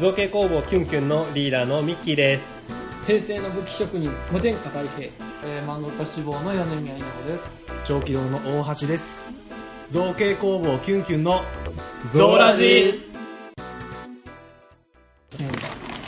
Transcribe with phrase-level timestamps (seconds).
[0.00, 2.66] 造形工房キュンキュンのリーダーのミッキーです。
[3.06, 5.10] 平成の武器職人御前片平。
[5.44, 7.66] えー、漫画家志望の米宮稲穂です。
[7.84, 9.30] 長期堂の大橋です。
[9.90, 11.42] 造形工房キュンキュンの
[12.10, 12.64] ゾーラジ。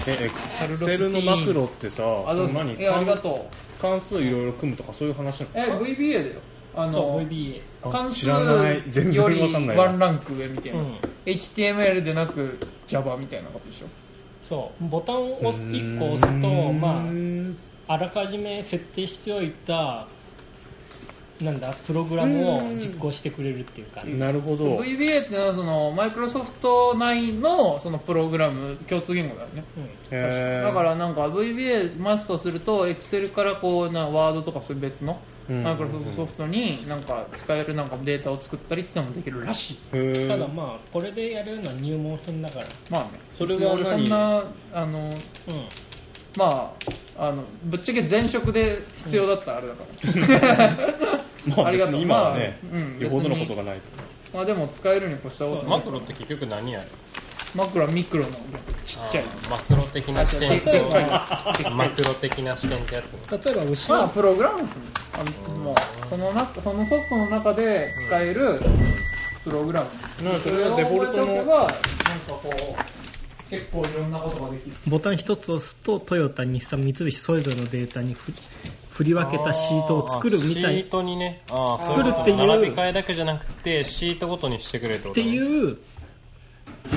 [0.07, 0.31] えエ
[0.71, 2.83] クセルのマクロってさあ何？
[2.83, 3.47] えありがと
[3.79, 5.79] 関数いろいろ組むとかそういう話なの？
[5.79, 6.41] うえ VBA だよ。
[6.75, 8.83] あそうの VBA 関数知らない。
[8.89, 9.39] 全然より
[9.77, 10.97] ワンランク上みたいな、うん。
[11.27, 12.59] HTML でなく
[12.93, 13.87] Java みたいなことでしょ？
[14.43, 14.85] そう。
[14.89, 17.03] ボタンを押す1個押すとま
[17.89, 20.07] ああらかじめ設定しておいた
[21.41, 24.77] なんだプログラムを実行してくれるっていうかなるほど。
[24.79, 29.65] VBA ってのはそのマイクロソフト内のそのプログラム共通言語だよね。
[30.11, 30.67] へー。
[30.69, 40.29] だからなんか VBA マスターすると Excel からこうなワードとかそういう別のうんマイクロソフトになんか使えるなんかデータを作ったりってのもできるらしい。
[40.29, 42.67] ただまあこれでやるのは入門編だから。
[42.91, 43.21] まあね。
[43.37, 45.13] それは俺そ何んなあのうん。
[46.37, 46.75] ま
[47.17, 49.85] ああのぶっちゃけ前職で必要だったらあれだか
[50.57, 50.71] ら、
[51.57, 53.83] まあありがとう今はねまあうんよほどのことがないと。
[54.39, 55.71] まあでも使えるに越したことない。
[55.79, 56.87] マクロって結局何やる？
[57.55, 58.31] マクロはミクロの
[58.85, 59.25] ちっちゃい。
[59.51, 63.19] マクロ的な視点と例えばマクロ的な視点ってやつね。
[63.31, 64.83] 例えば後ろまあプログラムですね
[65.15, 65.75] あのもう
[66.09, 68.61] その中そのソフトの中で使える
[69.45, 69.91] プログラム、
[70.25, 71.77] なんかそれをデフォルトの覚えておけばなんか
[72.29, 74.77] こう結構いろんなことができる。
[74.89, 78.33] ボタン一つ押すとトヨタ日産三菱それぞれのデータにふ
[78.93, 81.43] 振り分けたシートを作るみたいシートにね。
[81.49, 85.79] 作るっていうそ並び替えだけじゃなくてシートごとにしてくれるってことっていう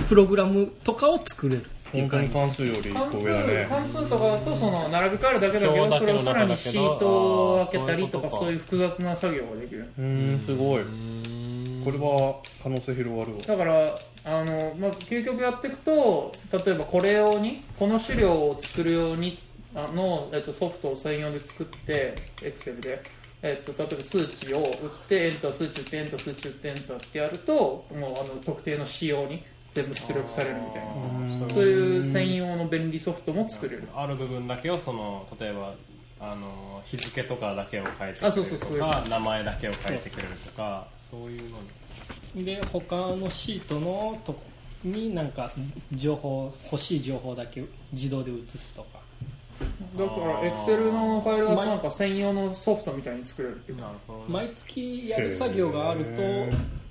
[0.02, 3.68] プログラムとかを作れる本当に関数より一関個上だ数ね。
[3.70, 9.90] 関数とかだとその並び替えるだけだけどそれをさらにシートを開けたりとかそういう複雑な作業ができる。
[9.98, 10.84] うーんすごい。
[11.86, 13.42] これは可能性広がるわ。
[13.46, 19.40] だからあの、まあ、究極やっていくと例えばこれ用にこの資料を作るように
[19.76, 23.04] あの、えっと、ソフトを専用で作って Excel で、
[23.44, 24.66] えっと、例えば数値を打っ
[25.08, 29.44] てエンター数値打ってエンター数値打ってエンターってやるともうあの特定の仕様に
[29.76, 31.50] 全部出力されるみたいな。
[31.50, 33.84] そういう専用の便利ソフトも作れる。
[33.94, 35.76] ある部分だけをその例えば
[36.22, 38.80] あの日付とかだけを変えてあくれるとそうそうそう。
[38.80, 41.20] か名前だけを変えてくれるとかそう。
[41.24, 41.58] いうの。
[42.34, 44.42] にで他のシートのとこ
[44.86, 45.52] になんか
[45.92, 49.00] 情報欲しい情報だけ自動で移すとか。
[49.98, 53.88] だから Excel のファイルがなんか専用のソフトみたいに作れるっていうか。
[53.88, 54.26] なるほどね。
[54.30, 56.22] 毎月やる作業があると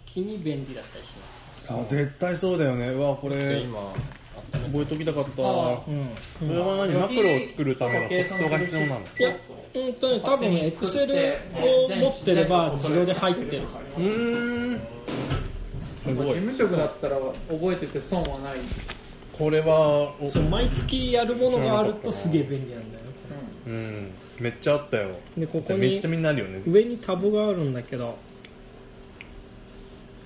[0.05, 2.89] 気に便利だったりしますあ絶対そうだよね。
[2.89, 3.81] うわこでれ今
[4.53, 5.43] 覚えときたかった。
[5.43, 6.09] あうん。
[6.39, 6.95] それは何？
[6.95, 9.01] マクロを作るためのソフトが必要なの？
[9.01, 9.37] いや
[9.75, 13.63] うんとね多分エクセルを持ってれば自動で入ってる。
[13.63, 14.81] うーん。
[16.05, 16.27] すごい。
[16.27, 18.55] 事務職だったら覚えてて損はない、
[19.33, 23.05] これはおそう毎月やるものがあるとすげえ便利なんだよ
[23.67, 24.11] うん。
[24.39, 25.17] めっちゃあったよ。
[25.39, 26.63] でここにめっちゃみんなあるよね。
[26.67, 28.19] 上にタブがあるんだけど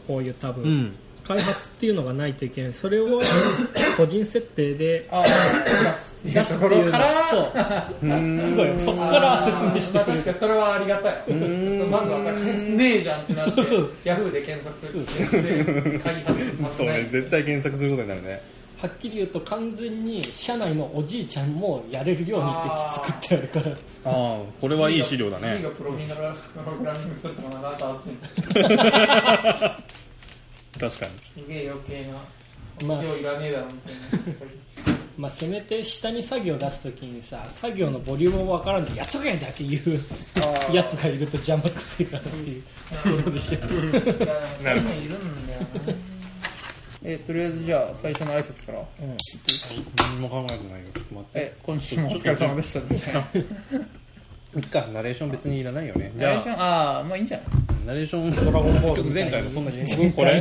[0.07, 0.97] こういうタブ、うん
[1.29, 2.73] 開発っていうのがないといけない。
[2.73, 3.21] それを
[3.99, 5.25] 個人設定でああ
[6.25, 6.91] 出すっていうの。
[6.91, 7.43] からそう。
[8.43, 8.69] すごい。
[8.81, 11.35] そっから説明してまあくれる確かにそれはありがたい。
[11.35, 11.91] ん。
[11.91, 13.61] まずは開発ねえじゃんってなって
[14.05, 18.41] ヤフーで検索する開発そう絶対検索することになるね。
[18.81, 22.61] はっきり言うと完全に社内のおじいちゃんもやれるようにって
[22.95, 23.77] 作ってあるから。
[24.05, 28.15] ああこれはいい資料だ G ねがプログラプログラミングするとかなかなか熱い
[30.79, 31.13] 確かに。
[31.45, 32.87] すげえ余計な。
[32.87, 33.03] まあ。
[33.03, 33.99] 量いらねえだろみたいな
[35.19, 43.59] まあ、せめて下に作業出すときにさ作業のボリュームもわからんでやっとけだけ言うやつがいると邪魔くせえからっていうところでしょ。
[43.59, 45.69] いやそういうのいるんだよな
[47.03, 50.89] えとりあえずじゃあ最初の挨拶から何も考えてないよ。
[51.35, 52.81] え今週もお疲れ様でした。
[52.95, 53.11] みた
[54.57, 56.11] いっかナレーション別にいらないよね。
[56.17, 57.47] じゃナレーションああまあいいんじゃない。
[57.49, 59.81] あナレーションドラゴンボール前回のそんなに。
[59.81, 60.31] うん これ？
[60.31, 60.35] あ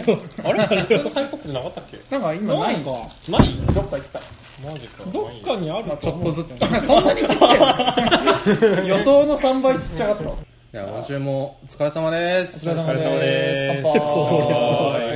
[0.53, 0.62] れ？
[0.63, 0.84] あれ？
[0.97, 1.97] これサインポップなかったっけ？
[2.09, 2.73] なんか今ない。
[2.75, 2.91] なんか。
[3.29, 3.57] ない？
[3.73, 4.19] どっか行った。
[4.65, 5.04] マジか。
[5.12, 6.48] どっかにあるまあ、ちょっとずつ。
[6.88, 10.24] そんなにちっちゃい予想の3倍ちっちゃかった。
[10.30, 10.38] お
[10.71, 12.68] じゃあ今週もお疲れ様です。
[12.69, 13.81] 疲れ様です。
[13.83, 14.00] 乾杯。
[14.00, 14.25] こ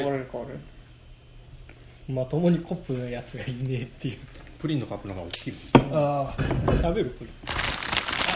[0.06, 0.60] ぼれるこぼれる。
[2.10, 4.18] まともにコップのやつがいねえっていう。
[4.60, 5.54] プリンのカップの方が大きい。
[5.92, 6.34] あ
[6.82, 7.34] 食べるプリン。
[7.48, 7.52] あ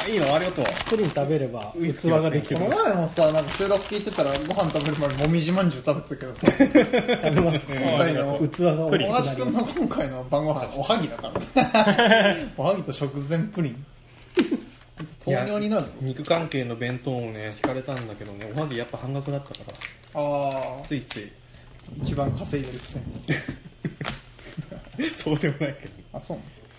[0.08, 0.66] いいのありがとう。
[0.90, 2.58] プリン食べれば器ができる。
[2.58, 6.48] この前もさなんか収録聞いてたらご飯食べる前にもみじまんじゅう食べてたけどさ。
[6.48, 7.74] 食べます。
[7.74, 8.48] 今回の。
[8.48, 8.90] 器がの
[9.66, 12.36] 今回の晩ご飯おはぎだから。
[12.58, 13.86] おはぎと食前プリン。
[15.24, 15.88] 糖尿になるの？
[16.02, 19.72] 肉関係の弁当をね聞かれたんだけどねおはぎやっぱ半額だったか
[20.14, 20.22] ら。
[20.22, 20.50] あ
[20.80, 21.32] あついつい。
[22.02, 23.06] 一番稼いでるくせに。
[25.14, 25.94] そうでもないけど。
[26.14, 26.38] あそう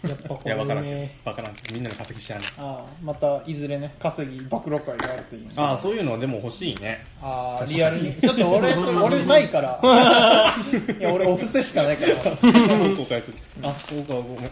[0.09, 0.85] やっぱこいや分からん。
[0.85, 1.55] けどれね分からん。
[1.73, 5.49] みんなの化石知らないああまたいずれね稼ぎ暴露会があるといいね。
[5.57, 7.05] ああそういうのでも欲しいね。
[7.23, 8.15] あーリアルに。
[8.15, 9.81] ちょっと俺 俺ないから。
[10.99, 12.15] いや俺お布施しかないから。
[12.17, 14.45] 公開するあ公開ごめん。
[14.47, 14.49] あ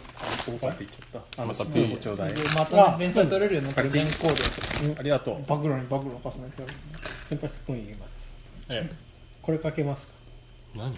[0.46, 1.42] 公開って言っちゃった。
[1.42, 4.28] あまたピーちょうだいまたね連載取れるようになったら原稿
[4.88, 5.42] 料ありがとう。
[5.46, 6.74] 暴露に暴露を重ねてやる。
[7.30, 8.10] 先輩スプーン入れます。
[8.70, 8.90] え。
[9.42, 10.12] これかけますか？
[10.76, 10.94] 何？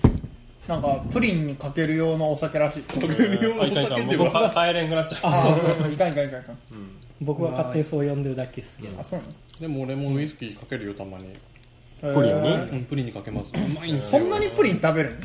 [0.68, 2.84] なんかプリンにかける用のお酒らしい。
[2.90, 6.42] あいかんいかん僕か帰れんくなっちゃうああそうそういかんいかんいかん
[7.20, 9.00] 僕は勝手にそう呼んでるだけですけど。
[9.00, 9.20] あそう
[9.60, 11.24] でも俺もウイスキーかけるよたまに。
[12.00, 12.42] プリン
[12.80, 12.84] に？
[12.84, 13.52] プリンにかけます。
[13.54, 14.24] うまいんそよ。
[14.24, 15.16] んなにプリン食べるの？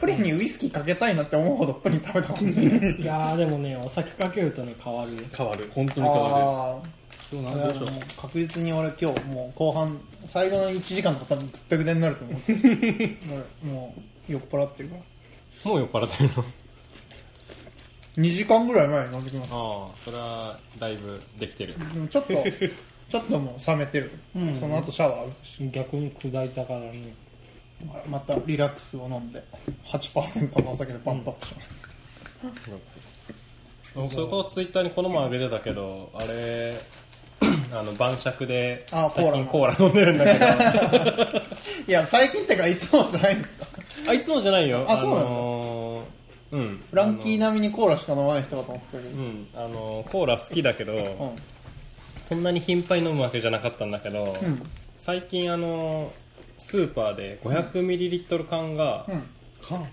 [0.00, 3.04] プリンにウイスキーかけたいなって思うほどプリン食べたもんねい。
[3.04, 5.12] やーでもねお酒かけるとね変わる。
[5.36, 5.70] 変わる。
[5.72, 7.80] 本当に変わあるし
[8.20, 12.40] 確実に俺今日もう後半最後の1時間とか多分ぐったぐたになると思う。
[12.48, 12.56] 俺
[13.72, 14.00] もう
[14.32, 15.02] 酔っ払ってるから。
[15.70, 16.44] もう酔っ払ってるの
[18.16, 19.56] ？2時間ぐらい前に飲んできました。
[19.56, 21.74] ああそれはだいぶできてる。
[21.78, 22.32] でもちょっと
[23.10, 24.54] ちょっともう冷めてる、うん。
[24.54, 27.14] その後シャワー浴びたし逆に下り坂だね。
[28.08, 29.42] またリラックスを飲んで
[29.86, 31.88] 8%のお酒でパンプアップします、
[33.94, 36.78] 僕そこツイッターにこの前あげてたけどあれ
[37.72, 41.40] あの晩酌であ最近コーラコーラ飲んでるんだけど。
[41.88, 44.84] いや最近ってかいつもじゃないんですかあいつもじゃないよ。
[44.88, 46.82] あそうなんだのーうん。
[46.90, 49.48] フランキー並みにコーラしか飲まない人かと思ってたけど、うん。
[49.54, 51.36] あのーコーラ好きだけど、うん。
[52.24, 54.62] そんなに頻繁に飲むわけじゃなかったんだけど、うん。
[54.96, 56.10] 最近あのー
[56.58, 59.22] スーパーで 500ml 缶がうん。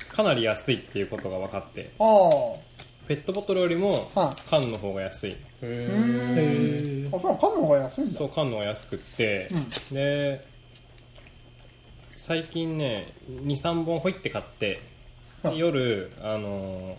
[0.10, 1.92] かなり安いっていうことが分かって。
[2.00, 2.68] ああ
[3.07, 5.31] ペットボトルよりもは缶の方が安い。
[5.31, 7.15] うへー。
[7.15, 8.18] あそう缶の方が安いんだ。
[8.18, 9.95] そう缶の方が安くって、うん。
[9.95, 10.45] で
[12.27, 14.81] 最近ね23本ほいって買って
[15.44, 16.95] はい夜あのー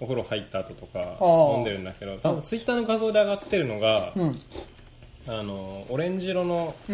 [0.00, 1.18] お風呂入った後とか
[1.56, 4.40] 飲んでるんだけど多分ツイッターの画像で上がってるのが、うん。
[5.26, 6.90] あのーオレンジ色のあ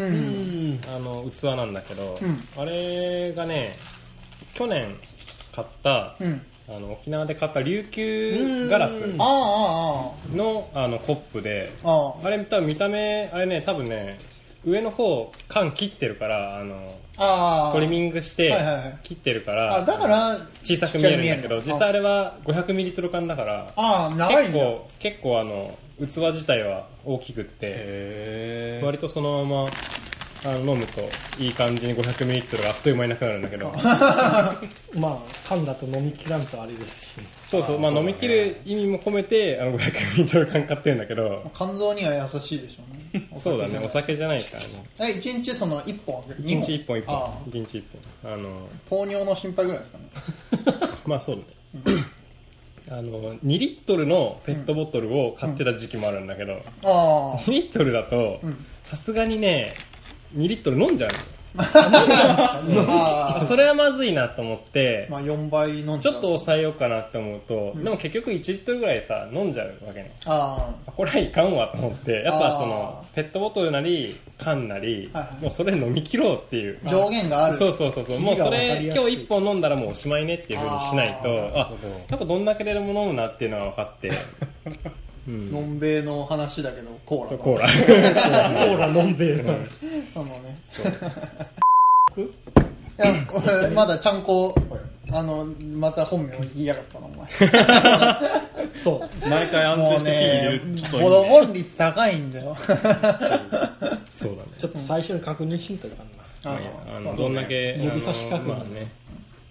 [0.98, 2.60] の器なんだけど、うん。
[2.60, 3.76] あれがね
[4.54, 4.96] 去年
[5.52, 6.42] 買った、うん。
[6.68, 14.18] あの沖縄で買った琉球ガラスのあのコップであれ多分見た目あれね多分ね
[14.64, 18.98] 上の方缶切ってるからあのトリミングしてはいはいはい。
[19.02, 29.68] 切ってるからあだから小さく見えるんだけど実際あれは 500ml 缶だからああ長い結構結構あの器自体は大きくって割とそのまま
[30.44, 31.02] あの飲むと
[31.38, 33.72] いい感じに 500ml があっという間になくなるんだけど。
[33.78, 34.58] ま
[35.02, 35.18] あ
[35.48, 37.20] 缶だと飲みきらんとあれですし。
[37.46, 43.01] そうそうまあ飲み切る意味も込めてあの 500ml 缶買ってるんだけけど肝臓には優しいでしょうね
[43.36, 44.68] そうだねおお酒酒じゃないからね。
[45.00, 46.18] え一日その1本？
[46.20, 46.96] あげる1日1本。
[46.98, 47.20] 1ああ。
[47.28, 47.82] 本1日1
[48.22, 48.32] 本。
[48.32, 50.04] あの糖尿の心配ぐらいですかね。
[51.04, 51.38] まあそう
[51.84, 52.04] だね。
[52.90, 58.66] あの2リットルのペットボトルを買ってた時期もあるんだけど、あ2リットルだとん。
[58.82, 59.74] さすがにね
[60.36, 61.16] 2リットル飲んじゃうの
[63.46, 70.14] それはまずいなと思って、まあ4倍飲んちょっと抑えようかなって思うと、でも結局1リットルぐらいさ飲んじゃうわけね。
[70.24, 75.42] あこれはいかんわと思ってやっぱそのあペットボトルなり缶なり、はいはい。
[75.42, 76.78] もうそれ飲み切ろうっていう。
[76.84, 77.58] あ上限がある。
[77.58, 78.20] そうそうそうそう。
[78.20, 81.72] もうそれ今日1本飲んだらもうおしまいねっていうふうにしないとああ
[82.08, 84.08] やっぱどんだけでも飲むなっていうのが分かって。
[84.08, 84.14] うん
[85.26, 87.68] のんべいの話だけどコーラそうコーラ。
[87.68, 89.44] コーラ飲んでる
[90.14, 90.58] あのね。
[92.98, 94.54] いや俺まだちゃんこ
[95.10, 97.28] あのまた本名言いやがったなお前。
[98.74, 99.28] そう。
[99.28, 102.56] 毎回安もう定してね子供率高いんだよ。
[104.10, 104.48] そうだね。
[104.58, 106.22] ちょっと最初に確認しんといかんな。
[106.44, 106.58] あ
[106.96, 108.54] あのどんだけ指差し確認。
[108.54, 108.90] あのまあね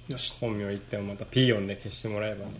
[0.08, 0.34] よし。
[0.39, 2.51] 本名言ってもまたピーヨンで消してもらえばね、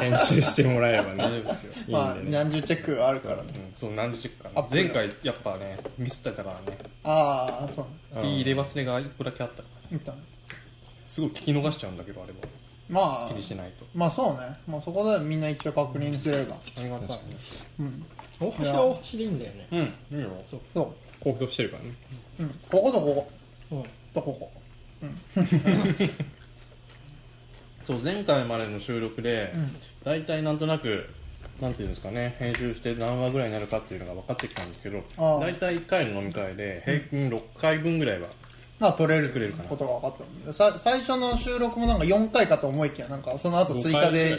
[0.00, 1.16] 編集してもらえばね。
[1.16, 1.72] 大丈夫ですよ。
[1.72, 3.42] いいんでまあね、何十チェックがあるからね。
[3.54, 3.72] う。
[3.72, 6.78] んそう何十チェックかなアッ前回やっぱねミスってたからね。
[7.04, 7.86] ああそう。
[8.14, 10.14] ピー入れ忘れが一個だけあった見た。
[11.06, 12.38] すごい聞き逃しちゃうんだけどあれは。
[12.88, 13.86] まあ気にしてないと。
[13.94, 16.56] まあそうね、まあ、そこでみんな一応確認すれば。
[16.56, 17.20] ありがたい
[17.80, 18.06] うん。
[18.40, 19.68] 大橋は大橋でいいんだよね。
[20.10, 20.18] うん。
[20.18, 20.30] いいよ。
[20.50, 20.60] そ
[21.20, 21.94] 公表してるからね。
[22.40, 23.30] う、うん、こことこ
[23.70, 23.76] こ。
[23.76, 23.82] うん。
[24.12, 24.52] とここ
[27.86, 29.70] そう前回までの収録でん。
[30.04, 31.08] 大体なんとなく
[31.60, 35.40] なんていうんですかね編集して何話ぐらいになるかっていうのが分かってきたんですけどああ。
[35.40, 38.41] 大体1回の飲み会で平均6回分ぐらいはま
[38.88, 39.68] あ撮れる作れるかな。
[39.68, 44.38] ことが分かったさ最初の収録もなんか4回かと思いきやなんかその後追加で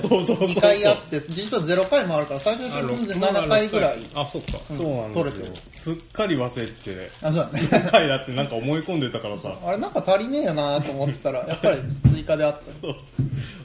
[0.00, 4.52] そうそうそう2回あって実は0回もあるから最初の収録も7回ぐらいあそっか。
[4.74, 5.24] そうなんですよ。
[5.24, 5.52] 取れてる。
[5.72, 7.68] すっかり忘れててあそうだね。
[7.70, 9.56] 今回だってなんか思い込んでたからさ。
[9.64, 11.78] あれなんか足りねえよなと思ってたら やっぱり
[12.12, 12.72] 追加であった。
[12.72, 13.12] そうそ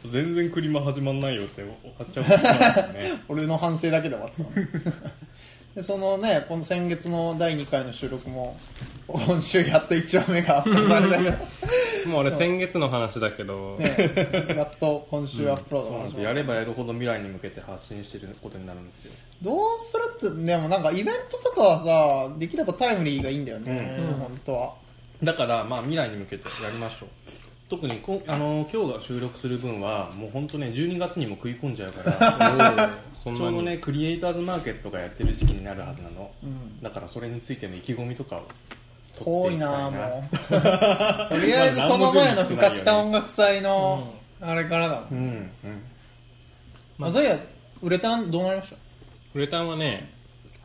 [0.06, 0.10] う。
[0.10, 1.64] 全然クリマ始まんないよって
[1.98, 2.50] 買っちゃうか
[2.82, 3.22] らね。
[3.30, 5.12] 俺の反省だけで終わってたの
[5.80, 8.58] でそのねこの先月の第2回の収録も
[9.08, 11.24] 今週やっと1話目がアップされたけ
[12.04, 13.96] ど、 もう俺先月の話だけど、ね、
[14.58, 15.92] やっと今週アップロード。
[15.92, 16.24] が始まるそうなんですよ。
[16.24, 19.12] やればやるほど未来に向けて発信してることになるんですよ。
[19.42, 24.06] どうするってでもなんかイベントとかはさできればタイムリーがいいんだよね、うん。
[24.20, 24.74] 本当は。
[25.24, 27.10] だからまあ未来に向けてやりましょう
[27.70, 33.40] 特にこあの今日が収録する分はもう本当ね12月にも食い込んじゃうから そんなに。
[33.40, 36.82] ちょうどねクリエイターズマーケットがやってる時期になるはずなの、ん。
[36.82, 38.44] だからそれについての意気込みとかを
[39.24, 39.92] 遠いな。
[39.92, 45.84] もう とりあえずその前の深北音楽祭のあれからだもん、うんうん。
[46.98, 47.38] まあ、そういや
[47.84, 48.74] ウレタンどうなりまし
[49.36, 50.12] ウレタンはね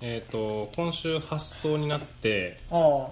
[0.00, 3.08] えっ、と今週発送になってたあ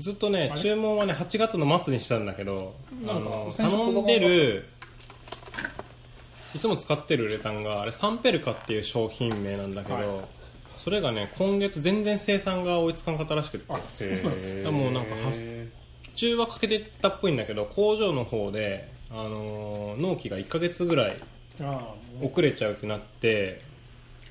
[0.00, 2.74] ずっとね注文はね8月の末にしたんだけど
[3.06, 4.66] あなんかの頼んでる
[6.54, 10.28] いつも使ってるウレタンがあれサンペルカっていう商品名なんだけど、
[10.76, 13.72] それがね今月全然生産が追いつかんかったらしくって。
[13.72, 15.32] へーもうなんかは
[16.16, 21.22] 中はかけてたっぽいんだけど工場の方で、あのー納期が1ヶ月ぐらい
[21.60, 23.62] あ遅れちゃうってなって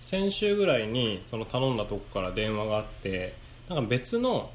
[0.02, 3.36] 先週ぐらいにその頼んだとこから電話があって
[3.70, 4.52] なんか別の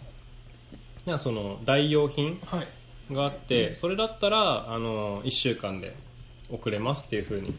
[1.06, 2.68] なんかその代用品あはい。
[3.12, 5.94] があってそれだったらあの1週間で
[6.50, 7.54] 送れますっていう風に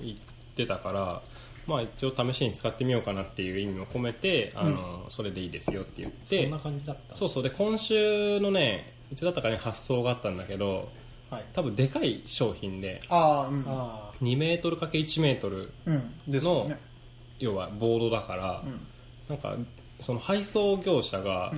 [0.00, 0.16] 言っ
[0.56, 1.22] てたから
[1.66, 7.42] まあ一応試しに使ってみようかなっていう意味も込めてあの、それでいいですよって言ってそんな感じだったそうそう。
[7.42, 10.88] で今週のねいつだったかに発送があったんだけど
[11.30, 11.44] はい。
[11.52, 13.64] 多分でかい商品であああうん。
[13.66, 16.12] あ2メートル ×1 メートルうん。
[16.28, 16.78] ですよね。
[17.40, 18.86] 要はボードだから、ん。
[19.28, 19.56] なんか
[20.00, 21.52] その配送業者が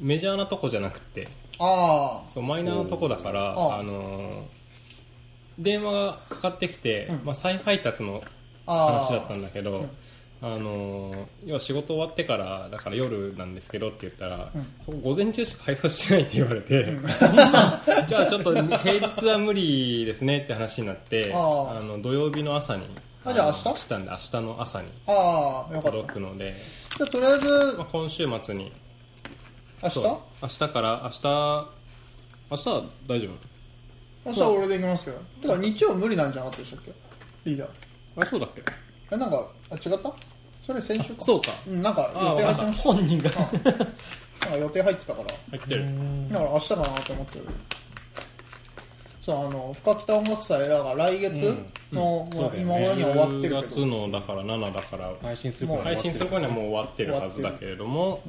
[0.00, 1.28] メジャーなとこじゃなくて。
[1.58, 4.42] あそうマイナーなとこだからああのー
[5.58, 7.20] 電話がかかってきて、うん。
[7.24, 8.22] まあ、再配達の
[8.66, 9.86] ああ話だったんだけど、
[10.42, 14.66] あのー要は仕事終わってからだから夜なんですけどって言ったら、うん。
[14.84, 16.84] そこ午前中しか配送してないって言われて、
[18.06, 22.82] じゃあちょっと平日は無理ですねって話になってあああの土曜日の朝に
[23.24, 23.80] あじゃあ明日？
[23.80, 25.90] したんで明日の朝にああよかった。
[25.92, 26.54] 届くので、
[26.98, 27.48] じゃあとりあえず
[27.78, 28.70] まあ、今週末に
[29.82, 29.94] 明日？
[29.94, 30.04] そう。
[30.42, 31.68] 明日から明日
[32.50, 33.28] 明日は大丈
[34.24, 35.18] 明日は俺で行きますけど。
[35.42, 36.92] てか日曜無理なんじゃなかったでしたっけ？
[37.44, 37.68] リーダー。
[38.16, 38.62] 夫あそうだっけ？
[39.12, 40.12] えなんかあ違った？
[40.64, 41.24] それ先週か。
[41.24, 41.52] そうか。
[41.66, 43.30] うんなんかあ予定入ってまし本人が。
[43.30, 45.28] たなんか予定入ってたから。
[45.50, 45.84] 入ってる。
[46.30, 47.44] だから明日かなと思ってる。
[49.20, 51.56] そうあの深北音楽祭らが来月
[51.92, 53.62] の、まあ今頃には終わってる10けど。
[53.62, 58.22] 月のだから7だから配信するもう配信する頃にはもう終わってるはずだけれども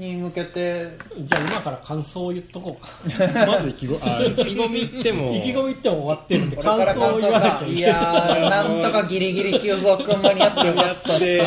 [0.00, 0.98] に向けて。
[1.18, 3.46] じゃあ今から感想を言っとこうか。
[3.46, 11.36] まず意気込あ意気込み言っても意気込み言っても終わってるってこれから感想を言わなきゃかいやーなんとかギリギリ急増くん間に合ってよかったっすね。
[11.36, 11.44] よ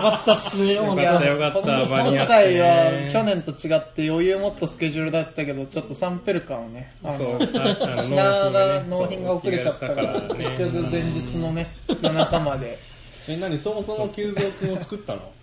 [0.00, 0.74] かったっすね。
[0.74, 2.26] よかったよかった間に合って。
[2.26, 11.72] 今回は去年と違って余裕もっとスケジュールだったけどちょっとサンペルカンをねあのそう品が納品が遅れちゃったから結局前日のね
[12.02, 12.76] 夜中まで。
[13.26, 13.56] え何？
[13.56, 15.33] そもそも急蔵君を作ったの？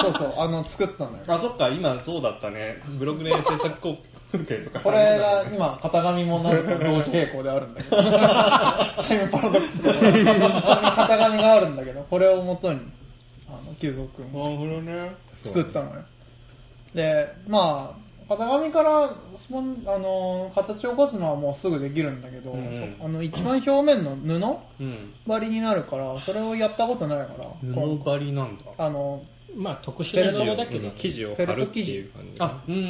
[0.00, 2.80] そうそう あの作ったのよあそっか今そうだったね。
[2.98, 3.96] ブログで制作工
[4.32, 4.80] 程とか。
[4.80, 7.96] これが今型紙もなんか同時並行であるんだけど。
[8.02, 12.80] タイムパラドックスで型紙があるんだけどこれをもとに
[13.48, 15.14] あの久蔵君なるほどね。
[15.42, 16.02] 作ったのよ。
[16.94, 25.14] でまあ型紙からスポンあの形を起こすのはもうすぐできるんだけど、うんそあの一番表面の布うん。
[25.26, 28.64] 張りになるからそれをやったことないから布張りなんだ。
[28.78, 29.22] あの
[29.56, 32.80] まあ特殊なものだけど生地を貼るっていう感じあうんフ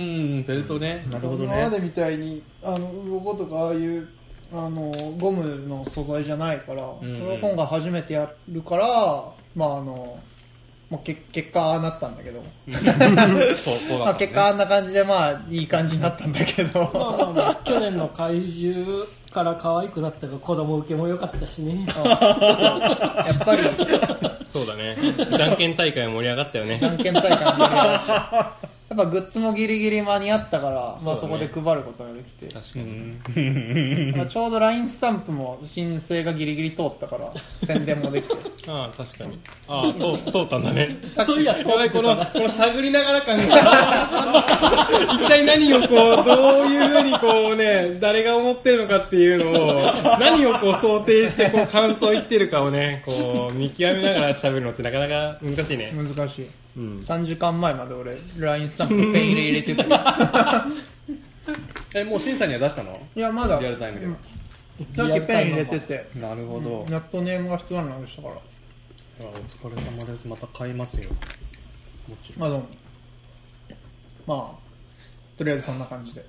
[0.53, 1.05] ェルトね。
[1.11, 1.53] なるほどね。
[1.53, 4.09] 今までみたいにあの鱗とかああいう
[4.53, 6.99] あのゴムの素材じゃないから、んうん。
[6.99, 8.87] これを今回初めてやるから
[9.55, 10.19] まああの
[10.91, 12.43] もうけ結果ああなったんだけど、
[13.57, 16.81] そうそうまあ、結果あんな感じでまあいい感じになったんだけど。
[16.81, 21.87] まあまあまあ去年の怪獣から可愛くなったが子供受けも良かったしね。
[21.87, 23.63] やっぱり。
[24.47, 24.97] そうだね。
[25.37, 26.79] じゃんけん大会盛り上がったよね。
[26.79, 28.57] じゃんけん大会のや
[28.91, 37.33] やっぱグッズもギリギリ間に合ったから、まあ、そこで配ることができて、確かに、まあちょうど LINE スタンプも申請がギリギリ通ったから
[37.67, 38.35] 宣伝もできて。
[38.71, 39.39] ああ確かに。
[39.69, 43.57] ああ通通ったんだね そういやこのこの探りながら感が
[45.21, 55.93] 一体何をこうどういうふうにこうね誰が思ってるのかっていうのを何をこう想定してこう感想言ってるかをねこう見極めながら喋るのってなかなか難しいね。
[55.95, 56.99] 難しい、うん。
[56.99, 60.67] 3時間前まで俺 LINE スタンプペン入れ入れてた。
[61.95, 63.01] えもう審査には出したの？
[63.15, 63.61] いやまだ。
[63.61, 64.15] リアルタイムでは。
[64.97, 66.11] さっきペン入れてて。
[66.17, 68.35] なるほど、やっとネームが必要になりましたから。
[68.35, 68.39] あ
[69.21, 70.27] お疲れ様です。
[70.27, 71.11] また買いますよ。
[72.09, 72.33] もち。
[72.33, 72.67] ろんまあでも。
[74.27, 74.65] まあ
[75.37, 76.25] とりあえずそんな感じで。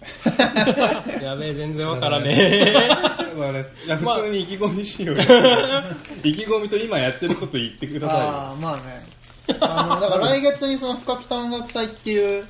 [1.24, 2.74] やべえ全然わからね
[3.34, 3.76] そう です。
[3.86, 5.24] いや普通に意気込みしようよ。
[6.24, 8.84] 意気込みと今やってること言ってくださああまあね
[9.60, 12.46] あのだから来月にその深北音楽祭っていう、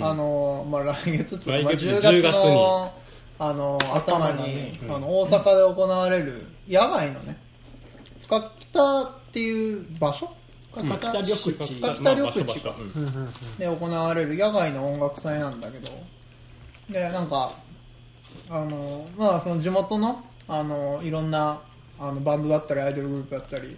[0.00, 2.92] あのまあ来月っていうか、まあ、来月10 10月月の
[3.38, 7.36] あの頭に、ねあの大阪で行われる野外のね
[8.22, 10.30] 深北っていう場所？
[10.74, 11.52] 深北緑地。
[11.52, 12.44] 深まあ北
[13.58, 15.90] で行われる野外の音楽祭なんだけど。
[16.90, 17.54] でなんか
[18.50, 21.60] あのまあその地元のあのいろんな
[21.98, 23.76] あのバンドだったりアイドルグループだったり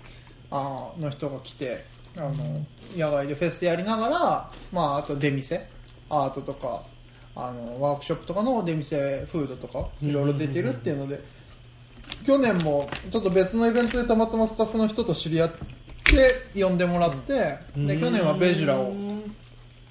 [0.50, 1.84] あの人が来て
[2.16, 2.64] あの
[2.96, 5.66] 野外でフェスやりながら、まあ、あと出店。
[6.08, 6.84] アートとか
[7.34, 11.36] あのワークショップとかの出店フードとかいろいろ出てるっていうので。
[12.24, 15.50] 去年もちょっと別のイベントでたまたまスタッフの人と知り合っ
[16.04, 18.94] て呼んでもらってで去年はベジュラを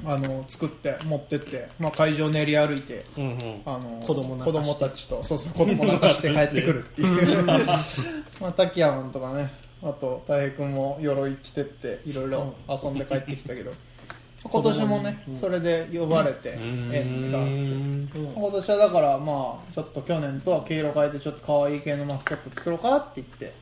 [0.05, 3.61] あの作って持ってって、まあ、会場練り歩いてうんうん。
[3.65, 4.79] あの子供泣かして。
[4.79, 7.43] たちとそうそう子供泣かして帰ってくるっていう。
[8.39, 9.51] まあ滝山とかね
[9.85, 13.71] あと大平君も鎧着てっていろいろ遊んで帰ってきたけど。
[14.47, 17.51] 今年もねそれで呼ばれて縁があって。
[17.51, 18.09] うん。
[18.13, 23.53] 今年はだからまあちょっと去年とは毛色変えてちょっと可愛い系のマスコット作ろうかって言って。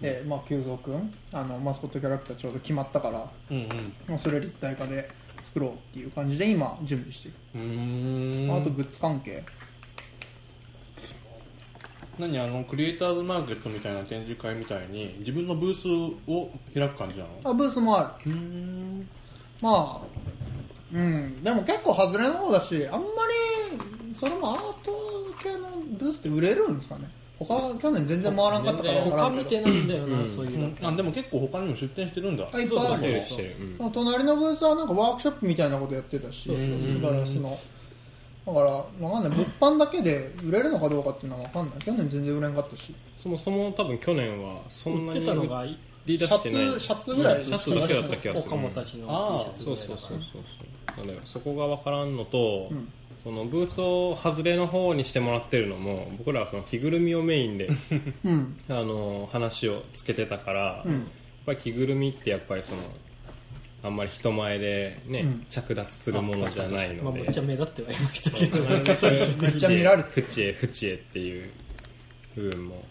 [0.00, 3.18] でまあ久蔵君あのマスコットキャラクターちょうど決まったから
[4.06, 5.08] もうそれ立体化で
[5.42, 7.34] 作ろうっていう感じで今準備してる。
[8.52, 9.42] あとグッズ関係
[12.18, 15.88] 何あのクリエイターズマーケットみたいな展示会みたいに自分のブース
[16.30, 17.30] を開く感じなの？
[17.44, 18.30] あブースもある。
[18.30, 19.08] うーん。
[19.60, 20.06] まあ
[20.92, 21.42] うん。
[21.42, 23.06] でも結構外れの方だしあんま
[24.10, 24.92] りそれもアート
[25.42, 25.58] 系の
[25.98, 27.10] ブースって売れるんですかね？
[27.36, 27.44] 他
[27.82, 30.88] 去年全然回らんかったから分から他見てなんだよな、そういうの。
[30.88, 32.48] あでも結構他にも出店してるんだ。
[32.50, 33.12] あいっぱいある。
[33.12, 33.36] るし
[33.80, 36.48] うん隣のブースはなんかワークショップみたいなことやってたし
[37.02, 37.58] ガラスの
[38.46, 39.38] だからわかんない。
[39.38, 41.78] 物販だけで売れるのかどうかっていうのは分かんない。
[41.78, 42.94] 去年全然売れんかったし。
[43.22, 45.76] そもそも多分去年はそん売ってなにたのが売
[46.06, 46.72] り出シャしてない。
[46.72, 48.46] ツシャツぐらいシャツだけだった気がする。
[48.46, 50.38] 岡本たちの T シャツそうそうそうそうそ
[50.94, 50.96] う。
[50.98, 52.88] なんだよそこが分からんのと、ん。
[53.22, 57.70] そのブースを外れの方にしてもらってるのも僕らはその着ぐるみをメインで
[58.24, 58.60] うん。
[58.68, 60.92] あの話をつけてたから、うん。
[60.92, 61.02] やっ
[61.46, 62.82] ぱり着ぐるみってやっぱりその
[63.84, 65.46] あんまり人前でね、うん。
[65.50, 71.50] 着脱するものじゃないまあ、ので、めっちゃ目立ってはいましたけどめっちゃ見られて縁へ縁へっていう
[72.34, 72.82] 部分も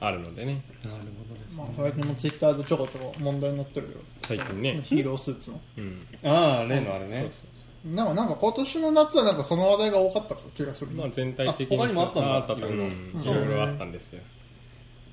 [0.00, 3.92] あるのでねなるほどねまあ最近もツイッターでちょこちょこ問題になってるよ
[4.26, 7.30] 最近ね、ヒーロースーツのうん、ああ例のあれねそう
[7.84, 14.22] そうなんかなんか今年の夏はなんかその話題が多かった気がするそうまあ全体的にあ他にもあったんだあったといろいろうんいろいろあったんですよ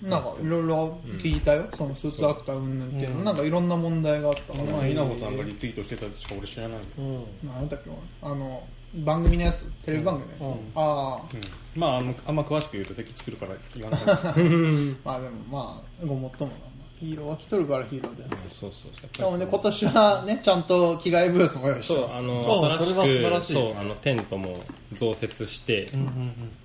[0.01, 7.25] なんかいろいろ聞いたよ、そのスーツアクター云々っていうの、なんかいろんな問題があったから、まあ稲穂さんがリツイートしてたやつしか俺知らないうん。
[7.43, 7.89] なんだっけ
[8.21, 8.63] あの
[8.95, 9.65] 番組のやつ。
[9.85, 11.79] テレビ番組のやつ、あうん。
[11.79, 14.01] まああのあんま詳しく言うと敵作るから言わない。
[14.05, 14.35] あ
[15.03, 16.57] まあでもまあごもっともだ。
[16.57, 22.13] なヒーローは来とるからヒーローでそうそうでもね今年はねちゃんと着替えブースも用意してます。
[22.13, 23.53] そうあのそれは素晴らしい。
[23.53, 24.59] そうあのテントも
[24.93, 25.89] 増設して、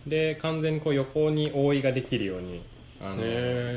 [0.07, 2.63] で完全にこう横に覆いができるように
[3.05, 3.23] あの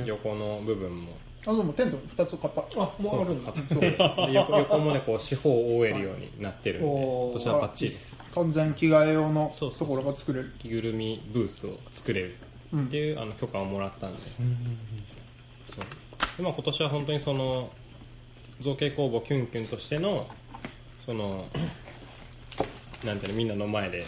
[0.05, 1.11] 横の部分も。
[1.45, 3.51] あでもテント2つ買ったあもうあるんだ。
[3.51, 3.97] 買ってで
[4.33, 8.17] 横横もねこう四方を覆えるようになってるんで今年はバッチリです。
[8.33, 10.53] 完全着替え用のそうそうところが作れる。
[10.59, 12.35] 着ぐるみブースを作れる
[12.75, 14.19] っていう、あの許可をもらったんで,、
[15.73, 15.85] そう。
[16.37, 17.69] でまあ、今年は本当にその
[18.59, 20.27] 造形工房キュンキュンとしての
[21.05, 21.45] その
[23.05, 24.03] なんていうのみんなの前で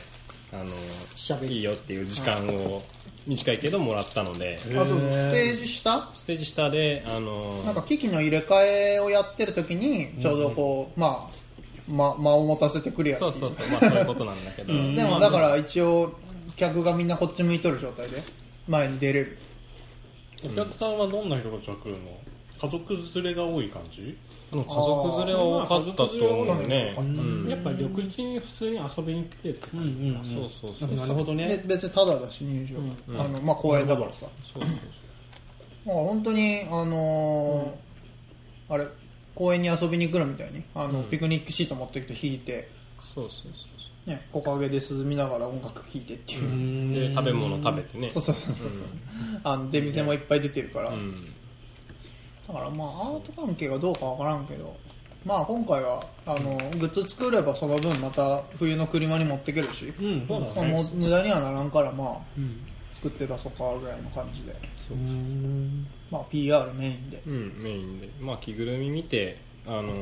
[0.51, 2.81] あのいいよっていう時間を
[3.27, 4.57] 短いけどもらったので。
[4.59, 6.09] あとステージ下？
[6.13, 8.55] ステージ下であのなんか機器の入れ替
[8.95, 11.39] えをやってる時にちょうどこう、まあ
[11.91, 13.69] ま間を持たせてくれやっていうそうそうそう。
[13.69, 16.17] まあそういうことなんだけど、でもだから一応
[16.55, 18.23] 客がみんなこっち向いとる状態で
[18.67, 19.37] 前に出れる。
[20.43, 21.97] お客さんはどんな人が来るの？
[22.59, 24.17] 家族連れが多い感じ？
[24.51, 26.95] 家族連れは多かったと思うね。
[26.97, 27.45] うん。
[27.47, 30.25] やっぱ緑地に普通に遊びに来てて、うんうん。
[30.25, 31.47] そうそうそうなるほどね。
[31.47, 32.79] で別にタダだし入場、
[33.21, 34.25] あのまあ公園だからさ。
[34.53, 34.71] そうそう
[35.85, 38.85] まあ本当にあのーあれ
[39.35, 41.05] 公園に遊びに来るみたいにあの、うん。
[41.05, 42.69] ピクニックシート持ってきて弾いて、
[43.03, 43.65] そうそうそ
[44.07, 48.09] うね、木陰で涼みながら音楽聴いてっていう、で食べ物食べてね。
[48.09, 48.71] そうそうそうそう、
[49.43, 51.33] あの出店もいっぱい出てるから、うん
[52.49, 54.75] だからまあアート関係がどうかわからんけど
[55.23, 62.17] まあ今回はあのグッズ作ればその分また冬の車に持ってけるし、うんそうだまあ、ねもう無駄にはならんからまあ、
[62.93, 64.55] 作って出そうかぐらいの感じで、
[66.09, 67.21] まあ、PR メインで。
[67.27, 68.09] うんメインで。
[68.19, 69.93] まあ着ぐるみ見てあの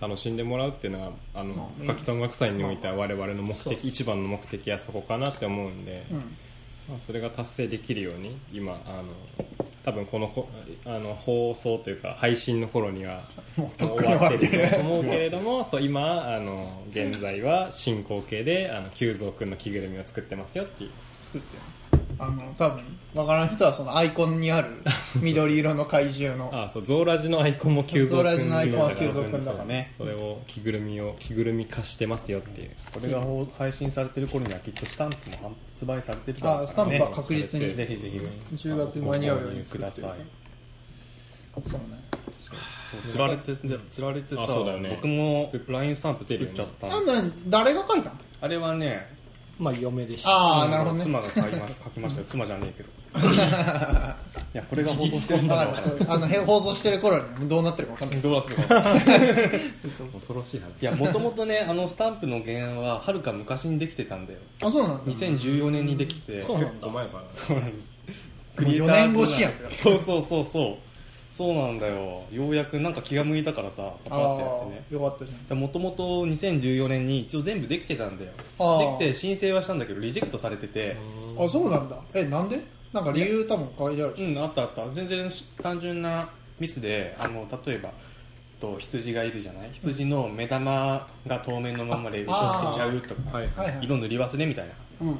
[0.00, 6.36] 楽しんでもらうっていうのがあのまあ深北音楽祭においては我々の目的一番の目的はそこかなって思うんで、うん
[6.90, 9.04] まあ、それが達成できるように今あの
[9.84, 10.48] 多分このこ
[10.84, 13.22] あの放送というか配信の頃には
[13.56, 20.90] もうとっく終に終わってるとる思うけれどもそう今あの現在は進行形であの久蔵君の着ぐるみを作ってますよっていう。
[21.22, 21.62] 作ってる
[22.20, 22.82] あの多分
[23.14, 24.68] わからん人はそのアイコンにある
[25.20, 26.50] 緑色の怪獣の。
[26.52, 32.70] あそうゾーラジのアイコンも久ゾーラジのアイコンはだから久蔵君だからねそれを着ぐるみを着ぐるみ化してますよっていう。
[32.92, 33.22] これが
[33.58, 36.64] 配信されてる頃にはきっとスタンプも発売されてるからね。
[36.66, 38.20] あスタンプは確実にぜひぜひ。
[38.54, 40.04] 10月に間に合うようにください
[41.68, 42.00] そうね。
[43.08, 43.56] つられて
[43.90, 44.90] つられてさあそうだよね。
[44.90, 47.12] 僕も LINE スタンプ作っちゃったなんだ
[47.48, 48.16] 誰が書いたの？
[48.42, 49.06] あれはね
[49.60, 50.30] まあ嫁でした。
[50.30, 51.02] ああなるほどね。
[51.04, 52.20] 妻が書きま書きました。
[52.22, 52.88] よ妻じゃねえけど。
[54.54, 58.94] いやこれが放送してるんだからあのへ放送してる頃にどうなってるかわかんないどうなってるか
[60.12, 60.70] 恐ろしい話。
[60.80, 64.38] いやもともとねあのスタンプの原案ははるか昔にできてたんだよ。
[64.62, 65.12] あそうなんだ。
[65.12, 66.40] 2014年にできて。
[66.40, 67.24] そうなんだ前から。
[67.30, 67.92] そうなんです。
[68.58, 69.52] もう4年越しやん。
[69.72, 70.89] そうそうそうそう
[71.40, 72.22] そうなんだよ。
[72.30, 74.84] ようやくなんか気が向いたからさパパってやあってね。
[74.90, 75.58] あよかったじゃん。
[75.58, 78.30] もともと2014年に一応全部できてたんだよ。
[78.98, 80.98] できて申請はしたんだけどリジェクトされてて。
[81.38, 81.98] あそうなんだ。
[82.12, 82.60] えなんで？
[82.92, 84.86] なんか理由多分書いてあるうんあったあった。
[84.90, 85.30] 全然
[85.62, 87.90] 単純なミスであの例えば
[88.60, 89.70] と羊がいるじゃない？
[89.72, 93.86] 羊の目玉が透明のままで後ろつけちゃうとかはいょはいはい。
[93.86, 94.72] 色塗り忘れみたいな。
[95.08, 95.18] うん。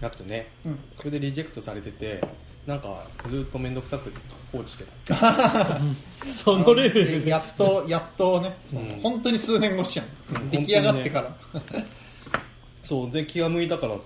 [0.00, 0.48] やつね。
[0.66, 0.78] うん。
[0.98, 2.20] それでリジェクトされてて
[2.66, 4.18] なんかずっと面倒くさくて
[4.52, 5.80] 放置してた。
[6.30, 7.24] そのレベル。
[7.24, 9.00] でやっとやっとね、うん。
[9.00, 10.50] 本当に数年越しやん、うん。
[10.50, 11.36] 出来上がってから、
[12.82, 14.04] そうで気が向いたからさ、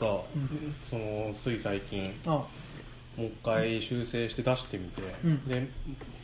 [0.89, 5.49] そのつい最近あもう一回修正して出してみて、うん。
[5.49, 5.69] で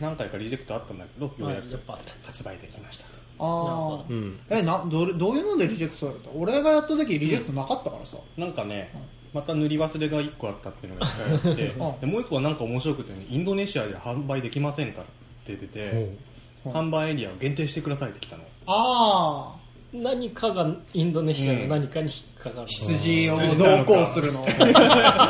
[0.00, 1.80] 何回かリジェクトあったんだけどようやく
[2.24, 3.10] 発売できましたと。
[3.38, 4.40] あーうん。
[4.50, 6.30] えなどれどういうのでリジェクトされた？
[6.34, 8.92] 俺がやった時リジェクトなかったからさ、なんかね、
[9.32, 15.06] また塗り忘れが1個あったっていうのが1回あってうん でもう1個はなんか面白くてねインドネシアで販売できませんからっ
[15.46, 15.96] て出ててう。
[15.98, 16.18] ん
[16.64, 18.44] 販売エリアを限定してくださいって来たの。
[18.66, 20.64] ああ何かが
[20.94, 24.46] インドネシアの何かに引っかかる、羊を同行するの？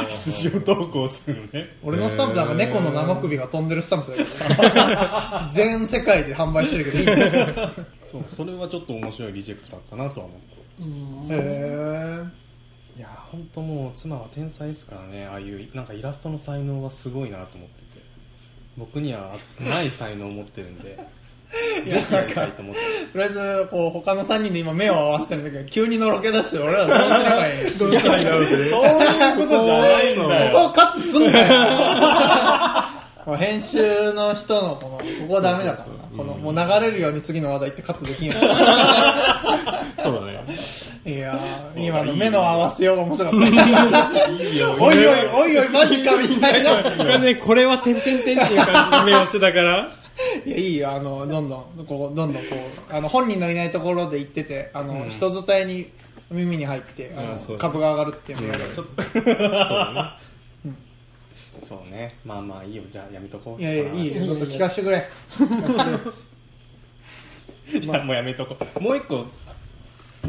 [0.09, 1.77] 羊を投稿 するのね。
[1.83, 4.29] 俺のスタンプなんか猫の生首が飛んでるスタンプだけど
[5.51, 7.07] 全世界で販売してるけどいい。
[7.07, 7.47] ね
[8.13, 10.57] そうそれはちょっと面白いリジェクトだったなとは思って。
[10.81, 11.29] うん。
[11.31, 12.25] へ
[12.97, 18.03] いやー本当もう妻は天才ですからねああいうなんかイラストの才能はすごいなと思ってて
[18.77, 20.99] 僕にはない才能を持ってるんで
[21.85, 30.59] ぜひやりたいと思ってえとりあえずこう他の3人で今目を合わせてるんだけど急にのろけ出して俺らどうすればいいのどうしたらいいんだろうってそういうことじゃないんだよ。
[30.59, 33.37] ここカットすんなよ。
[33.37, 36.17] 編集の人のこの、ここはダメだからな。
[36.17, 38.33] この、もう流れるように次の話題ってカットできんよ。
[40.03, 40.45] そうだね
[41.05, 44.85] いやー、今の目の合わせようが面白かった。
[44.85, 46.83] おいおい、おいおい、マジかみたいな。
[46.83, 49.97] 完全にこれは点々点っていう感じの目をしてたから。
[50.47, 55.91] いや、いいよ、あの、どんどん、こう、どんどんこう、あの、本人のいないところで行ってて、あの、人伝えに
[56.31, 58.65] 耳に入って、あのあそう、株が上がるっていうのをやる。
[61.59, 62.15] そうね。
[62.25, 63.63] まあまあいいよじゃあやめとこう。
[63.63, 65.09] いやいや、いいよ、ちょっと聞かせてくれ。
[67.81, 68.81] いやもうやめとこう。
[68.81, 69.25] もう一個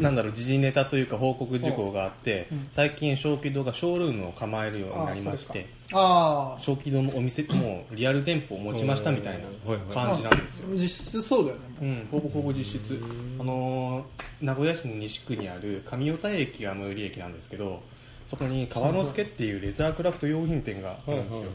[0.00, 10.68] なんだろう時事ネタというか報告事項があって、最近小気堂がショールームを構えるようになりましてああ、小気堂のお店もうリアル店舗を持ちましたみたいな感じなんですよ。
[10.72, 11.62] 実質そうだよね。
[11.80, 13.00] うん、ほぼほぼ実質、
[13.38, 14.04] あのー
[14.40, 17.82] 名古屋市の西区にある上与田駅が最寄り駅なんですけど
[18.26, 21.50] そこに川之助っていうレザークラフト用品店があるんですよ、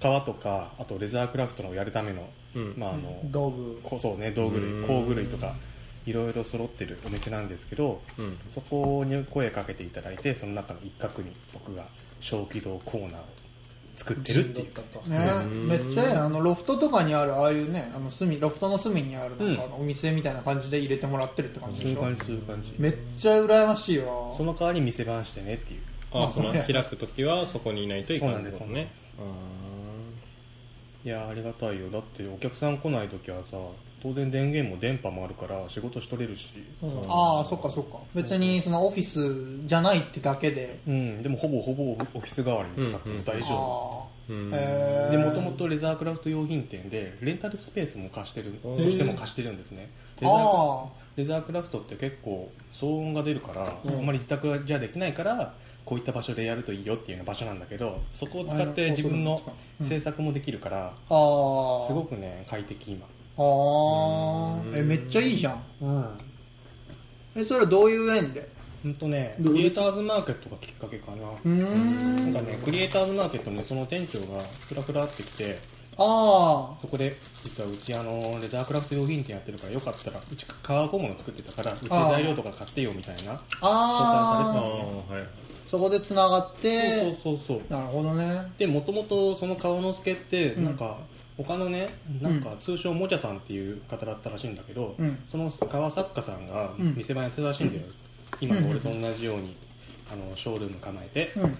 [0.00, 2.74] 革とかあとレザークラフトのをやるための,、うん。
[2.76, 3.80] まああの道具。
[3.82, 4.86] こそうね道具類うん。
[4.86, 5.54] 工具類とか
[6.06, 8.38] いろいろ揃ってるお店なんですけど、うん。
[8.50, 11.86] そこに声かけていただいてその中の一角に僕が
[12.20, 13.24] 小気道コーナーを
[13.94, 15.10] 作ってるっていう。
[15.10, 16.12] ね、めっちゃええ。
[16.12, 22.74] あのロフトとかにあるああいうねあの隅ロフトの隅にあるなんかお店みたいな感じで入れてもらってるって感じでしょ、そういう感じそういう感じ。
[22.78, 24.06] めっちゃ羨ましいわ。
[24.36, 25.80] その代わり店番してねっていう。
[26.10, 28.90] あその開く時はそこにいないといけないってことそうなんね
[31.04, 31.90] いやありがたいよ。
[31.90, 33.56] だってお客さん来ない時はさ
[34.02, 36.52] 当然電源も電波もあるから仕事しとれるし。
[36.82, 37.00] うん。
[37.08, 37.98] ああそっかそっか。
[38.14, 40.78] 別にそのオフィスじゃないってだけで。
[40.86, 41.22] うん。
[41.22, 44.54] でもほぼほぼオフィス代わりに使っても大丈夫、あうん。
[44.54, 48.82] あへえでもともとレザークラフト用品店でレンタルスペースも貸してるうん。
[48.82, 49.90] としても貸してるんですね。
[50.20, 53.98] レザーあレザークラフトって結構騒音が出るから、うん。
[53.98, 59.40] あんまり自宅じゃできないからこういった場所でやるといいよっていうような場所なんだけどそこを使って自分の
[59.80, 63.06] 制作もできるからあああすごくね快適今
[63.38, 65.62] ああえめっちゃいいじゃん。
[67.36, 68.48] えそれはどういう縁で？
[68.82, 71.16] 本当ねクリエイターズマーケットがきっかけかな。
[71.16, 72.32] うーん。
[72.32, 75.58] なんかねクリエイターズマーケットにその店長がふらふらってきて
[75.96, 84.58] あそこで実はうちあのレザークラフト用品店やってるからよかったらうち革小物作ってたからうちで材料とか買ってよみたいなあああ
[85.12, 85.26] ああはい
[85.66, 87.00] そこでつながって。
[87.22, 87.72] そうそうそうそう。
[87.72, 88.42] なるほどね。
[88.56, 90.76] でもともとその川之助ってうんなん。
[90.78, 90.96] か、
[91.38, 91.86] 他のね
[92.20, 95.18] なんか通称もちゃさんっていう方だったらしいんだけど、うん。
[95.30, 96.94] その川作家さんがうん。
[96.96, 97.82] 店番やってたらしいんだよ、
[98.40, 99.56] 今の俺と同じように
[100.12, 101.58] あのショールーム構えて、うん。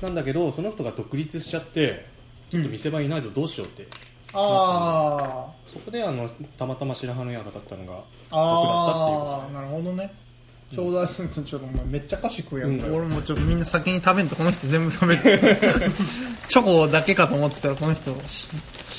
[0.00, 2.06] なんだけどその人が独立しちゃって
[2.50, 3.88] ちょっと店番いないとどうしようって、
[4.32, 10.27] あそこであのたまたま白羽の矢が立ったのがあ僕だああったっていうなるほどね
[10.74, 12.94] ちょうだいするとちょっとお前めっちゃ菓子食うやん、うん。
[12.94, 15.22] 俺もちょっとみんな先に食べんとこの人全部食べる。
[16.46, 18.50] チョコだけかと思ってたらこの人し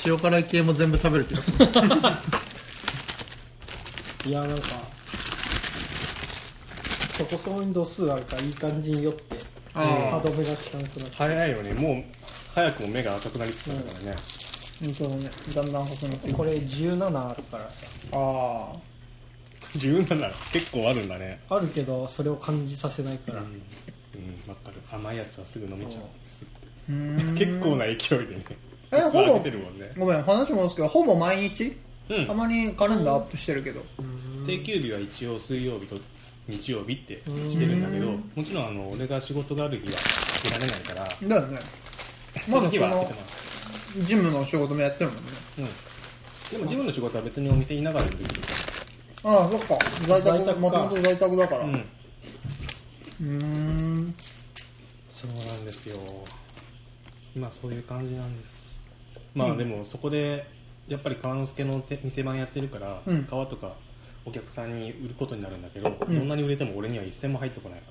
[0.06, 1.42] 塩辛い系も全部食べるけど
[4.26, 4.68] いやなんか
[7.12, 9.36] そこそこに度数あるからいい感じに酔って
[9.72, 11.16] 歯止めが効かなくなって。
[11.16, 11.72] 早いよね。
[11.74, 12.04] もう
[12.54, 14.16] 早くも目が赤くなりつつあるからね、
[14.82, 15.30] 本当だね。
[15.54, 17.70] だんだん細くなってこれ17あるからさ。
[18.12, 18.72] あ
[19.76, 21.40] 17結構あるんだね。
[21.48, 23.46] あるけどそれを感じさせないから、うん。
[24.48, 24.76] わかる。
[24.92, 26.02] 甘いやつはすぐ飲めちゃう。
[26.02, 26.06] ん。
[26.24, 27.34] ですあうーん。
[27.36, 28.44] 結構な勢いでね。
[28.92, 29.34] えほぼ。
[29.34, 29.90] けてるもんね。
[29.96, 31.76] ごめん話もですけどほぼ毎日？
[32.08, 32.26] うん。
[32.26, 33.84] たまにカレンダーアップしてるけど。
[34.46, 35.96] 定休日は一応水曜日と
[36.48, 39.98] 日曜日ってしてるんだけどもちろんあの俺が仕事がある日は
[40.42, 41.28] 出られないから。
[41.28, 41.58] だよね。
[42.48, 42.68] まだま
[43.28, 44.00] す。
[44.06, 45.30] ジムの仕事もやってるもんね。
[45.58, 45.64] うん。
[46.50, 48.48] でも自分の仕事は別にお店いながらでできるか
[49.22, 49.78] ああそっか。
[50.06, 51.60] 在在宅もともと在宅だから。
[51.62, 51.74] らうん。
[51.74, 54.14] うーん。
[55.10, 55.96] そうなんですよ。
[57.34, 58.80] 今そういう感じなんです。
[59.34, 60.46] まあでもそこで
[60.88, 63.24] やっぱり川之助のて店番やってるから、うん。
[63.24, 63.74] 革とか
[64.24, 65.98] お客さんに売ることになるんだけど、ん。
[65.98, 67.86] どんなに売れても俺には一銭も入ってこないか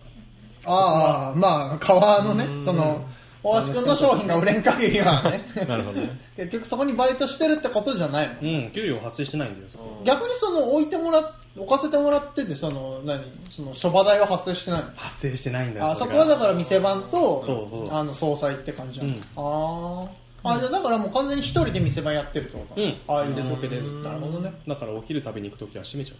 [0.65, 0.71] ら。
[0.71, 3.07] ああまあ革のねその
[3.41, 5.49] 大橋君の商品が売れん限りはね。
[5.67, 6.19] なるほどね。
[6.35, 10.01] 結局そこにバイトしてるってことじゃないのうん給料発生してないんだよそこ。
[10.03, 13.23] 逆にその置いてもらっ置かせてもらっててその何？
[13.49, 14.87] その諸場代は発生してないの？
[14.95, 17.95] 発生してないんだよあそこはだから店番とそうそう。
[17.95, 19.19] あの総裁って感じなの、うん。
[19.37, 20.55] あー。
[20.55, 22.81] あじゃあだからもう完全に一人で店番やってるってこと？
[22.81, 22.97] うん。
[23.07, 23.87] ああいうオペです。
[24.01, 24.53] なるほどね。
[24.67, 26.17] だからお昼食べに行く時は閉めちゃう。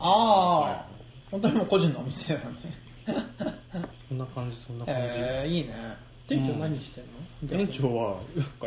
[0.00, 0.86] ああ、
[1.30, 2.82] 本当にもう個人のお店だね。
[4.08, 5.74] そんな感じそんな感じ、えー、いいね
[6.36, 8.20] 店長何してんの、店長は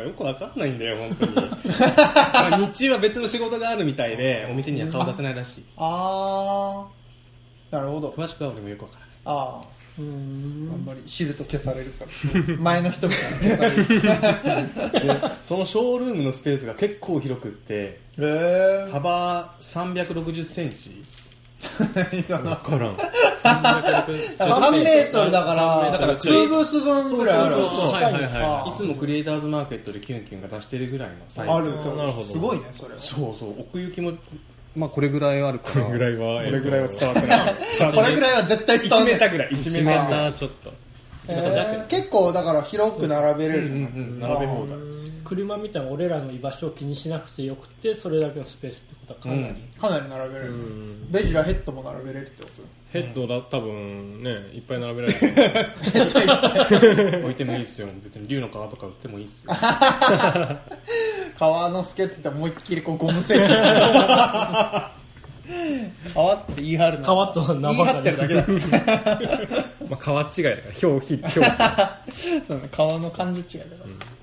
[0.04, 1.34] よくわかんないんだよ本当に。
[1.34, 5.64] まあ日中は別の仕事があるみたいでお店には顔出せないらしい。
[5.76, 6.86] あ
[7.72, 8.10] あなるほど。
[8.10, 9.10] 詳しくは俺もよくわからない。
[9.24, 9.66] ああ
[9.98, 10.70] うーん。
[10.72, 12.56] あんまり知ると消されるから。
[12.60, 15.20] 前の人みたいな消される。
[15.20, 21.02] でそのショールームのスペースが結構広くってへえ幅360センチ。
[22.28, 22.96] 分からん
[23.46, 25.30] 3メートル。
[25.30, 27.92] だからだから2ブース分ぐらいあるそうそうそう。
[27.92, 31.52] はいはいはいあいつもクリエイターズマーケットでキュンキュンが出してるぐらいのサイズ。
[31.52, 33.00] あるってなるほどすごいねそれは。
[33.00, 33.60] そうそう。
[33.60, 34.12] 奥行きも
[34.74, 35.84] まあこれぐらいあるから。
[35.86, 37.54] これぐらいはこれぐらいは伝わってない。
[37.94, 39.12] これぐらいは絶対伝わ1んない。
[39.12, 40.72] メーターぐらい1 1メメーーターちょっと
[41.28, 43.72] えー結構だから広く並べれる、うんうん。
[43.72, 44.78] うん並べ放題。
[45.24, 51.10] 車みたいな俺らの居場所を気にしなくてよくてそれだけのスペースってことはかなり、かなり並べれる、ん。
[51.10, 52.62] ベジラヘッドも並べれるってこと？
[53.02, 55.18] ヘッドだ多分ねいっぱい並べられる。
[57.22, 57.88] 置いてもいいですよ。
[58.02, 59.52] 別に竜の皮とか売ってもいいですよ。
[61.38, 63.48] 川の助って言ったら思いっきりこうゴム製品
[66.14, 68.60] 川って言い張るな川とは名ばかり言い張ってるだけ
[69.54, 69.64] だ。
[69.88, 71.34] まあ川違いだから表記表
[72.46, 73.90] そうね川の漢字違いだから、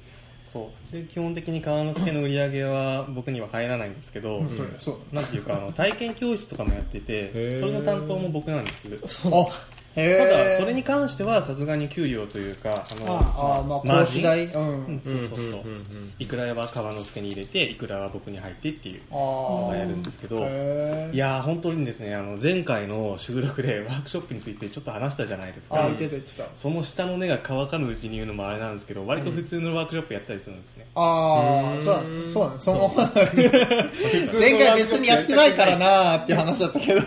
[0.53, 0.93] そう。
[0.93, 4.43] で基本的に川之助の売り上げは僕には入らないんですけど、
[4.77, 7.59] そうなんていうかあの体験教室とかもやっててー。
[7.59, 8.87] それの担当も僕なんです。
[9.25, 9.47] あへ
[9.95, 14.45] たえだそれに関してはさすがに給料というかあのあまあマージン講師代？
[14.45, 15.01] うん、うん。
[15.03, 15.38] そうそうそう。
[15.38, 25.77] うんうんうんいくらは川之助に入れていくらは僕に入ってっていうあのあがやるんですけどへいやー本当にですねあの前回の収録でワークショップについてちょっと話したじゃないですか。
[25.77, 26.45] ああ言ってた言ってた。
[26.53, 32.93] その下の根が乾かぬうちに言うのもあれなんですけど割と普通のワークショップやったりするんですね、ああそうそうだねその
[34.39, 37.01] 前回別にやってないからなーっていう話だったけど、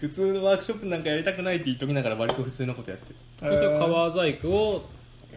[0.00, 3.16] 普通のワークショップなんかやりたくないって言っときながら割と普通のことやってる。
[3.40, 4.84] それは革細工を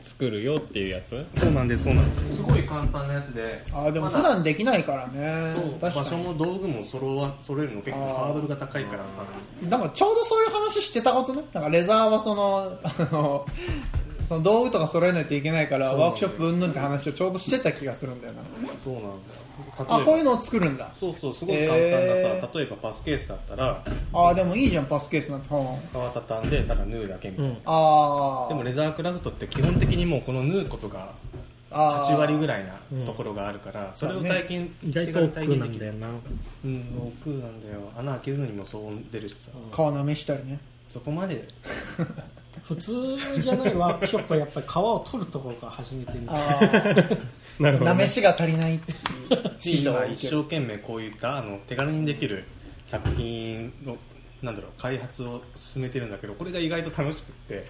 [0.03, 1.25] 作るよっていうやつ？
[1.33, 2.35] そうなんですそうなんです。
[2.35, 3.63] すごい簡単なやつで。
[3.73, 5.53] ああでも普段できないからね。
[5.55, 6.09] そう場確かに。
[6.09, 9.23] 所も道具も揃わ揃えるの結構ハードルが高いからさ。
[9.63, 11.43] なんかちょうどそういう話してたことね。
[11.51, 13.45] なんかレザーはそのあの
[14.27, 18.41] その道具とか揃えないといけないからワークショップうんぬんって話をちょうどしてた気がするんだよな。
[18.83, 19.13] そうなんだよ。
[19.77, 20.91] あこういうのを作るんだ。
[20.99, 25.47] そうそうすごい簡単なさ、へ例えばパスケースだったらああでもいいじゃんパスケースなんて。
[25.49, 25.65] うん。
[25.65, 27.57] 皮畳んでただ縫うだけみたいな、うん。
[27.65, 31.13] ああでもレザークラフトって基本的にもうこの縫うことが
[31.71, 32.13] あー。
[32.13, 36.07] 8割ぐらいなところがあるから、それを体験意外と億劫なんだよな。
[36.65, 37.79] うん億劫なんだよ。
[37.97, 40.59] 穴開けるのにもそう出るしさ、皮なめしたりね。
[40.89, 41.47] そこまで
[42.63, 46.19] 普通じゃないワークショップはやっぱり皮を取るところから始めてる。
[46.21, 46.63] んだああ
[47.61, 47.85] なるほどね。
[47.85, 48.97] なめしが足りないっていう。
[49.59, 52.45] シートが一生懸命こういったあの手軽にできる
[52.85, 53.97] 作品の
[54.41, 57.67] なんだろう開発を進めてるんだけどこれが意外と楽しくって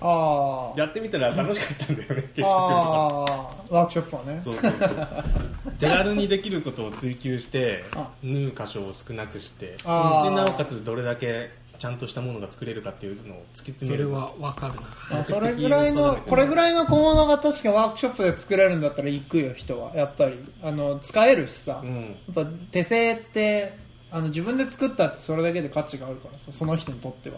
[0.76, 4.40] やってみたら楽しかったんだよね結局ああワークショップはね。
[4.40, 5.08] そうそうそう。
[5.80, 8.10] 手軽にできることを追求してあ。
[8.22, 14.06] 縫う箇所を少なくしてでなおかつどれだけちゃんとしたものが作れるかっていうのを突き詰める。
[14.06, 15.20] それは分かるな。
[15.20, 20.38] あそれぐらいのこれぐらいの小物が確かワークショップで作れるんだったら行くよ人はやっぱり。
[20.64, 21.96] あの使えるしさ、うん。
[21.96, 23.78] やっぱ手製って
[24.12, 27.36] あの自分で作ったってそれだけで価値があるからさその人にとっては。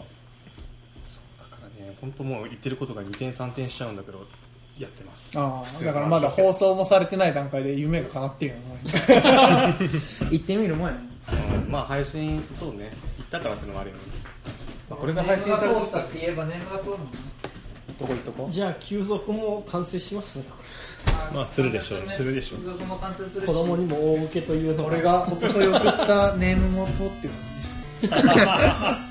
[1.38, 4.26] だからね本当もう言ってることが2点3点しちゃうんだけど
[4.78, 5.38] やってます。
[5.38, 8.62] あ普通あだからまだ放送もされてない段階で夢が叶ってるよね
[10.30, 11.00] 行ってみるもんやね。
[11.64, 11.70] うん。
[11.70, 12.92] まあ配信そうね。
[13.18, 14.02] 言ったからってのもあるよね、
[14.90, 16.90] まあ、これが配信されるたって言えばネームが通る。
[16.90, 17.06] もんね
[17.98, 20.44] どことこじゃあ休息も完成しますね。
[21.32, 22.08] まあするでしょう。
[22.08, 22.60] するでしょう。
[22.60, 23.46] 付属も完成するし。
[23.46, 24.88] 子供にも大受けというのが。
[24.88, 27.50] 俺が一昨日送ったネームも通ってます
[28.02, 29.06] ね